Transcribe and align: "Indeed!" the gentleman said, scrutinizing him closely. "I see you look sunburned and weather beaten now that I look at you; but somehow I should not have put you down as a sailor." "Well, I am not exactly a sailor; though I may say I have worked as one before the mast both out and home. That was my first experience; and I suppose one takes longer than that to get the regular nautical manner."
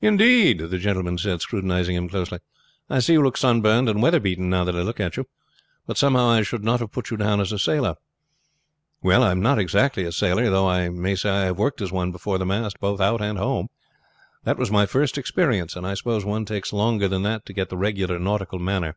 "Indeed!" 0.00 0.60
the 0.70 0.78
gentleman 0.78 1.18
said, 1.18 1.40
scrutinizing 1.40 1.96
him 1.96 2.08
closely. 2.08 2.38
"I 2.88 3.00
see 3.00 3.14
you 3.14 3.22
look 3.24 3.36
sunburned 3.36 3.88
and 3.88 4.00
weather 4.00 4.20
beaten 4.20 4.48
now 4.48 4.62
that 4.62 4.76
I 4.76 4.82
look 4.82 5.00
at 5.00 5.16
you; 5.16 5.26
but 5.88 5.96
somehow 5.98 6.28
I 6.28 6.42
should 6.42 6.62
not 6.62 6.78
have 6.78 6.92
put 6.92 7.10
you 7.10 7.16
down 7.16 7.40
as 7.40 7.50
a 7.50 7.58
sailor." 7.58 7.96
"Well, 9.02 9.24
I 9.24 9.32
am 9.32 9.40
not 9.40 9.58
exactly 9.58 10.04
a 10.04 10.12
sailor; 10.12 10.50
though 10.50 10.68
I 10.68 10.88
may 10.88 11.16
say 11.16 11.30
I 11.30 11.44
have 11.46 11.58
worked 11.58 11.80
as 11.82 11.90
one 11.90 12.12
before 12.12 12.38
the 12.38 12.46
mast 12.46 12.78
both 12.78 13.00
out 13.00 13.20
and 13.20 13.38
home. 13.38 13.66
That 14.44 14.56
was 14.56 14.70
my 14.70 14.86
first 14.86 15.18
experience; 15.18 15.74
and 15.74 15.84
I 15.84 15.94
suppose 15.94 16.24
one 16.24 16.44
takes 16.44 16.72
longer 16.72 17.08
than 17.08 17.24
that 17.24 17.44
to 17.46 17.52
get 17.52 17.68
the 17.68 17.76
regular 17.76 18.20
nautical 18.20 18.60
manner." 18.60 18.94